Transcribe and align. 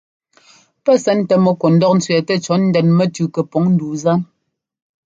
Pɛ́ 0.83 0.95
sɛntɛ 1.03 1.35
mɛku 1.43 1.67
ńdɔk 1.73 1.93
ńtsẅɛ́ɛtɛ 1.97 2.33
cɔ̌ 2.45 2.55
ndɛn 2.65 2.87
mɛtʉʉ 2.97 3.25
kɛpɔŋ 3.33 3.63
ndu 3.73 3.87
zan. 4.01 4.19